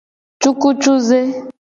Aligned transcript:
Cukucuze. 0.41 1.19